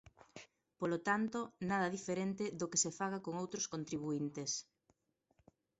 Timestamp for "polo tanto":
0.79-1.39